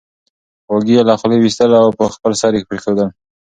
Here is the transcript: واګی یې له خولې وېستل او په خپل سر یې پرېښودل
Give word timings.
واګی 0.71 0.93
یې 0.97 1.01
له 1.07 1.13
خولې 1.19 1.37
وېستل 1.39 1.71
او 1.81 1.87
په 1.99 2.05
خپل 2.15 2.31
سر 2.41 2.51
یې 2.57 2.67
پرېښودل 2.69 3.09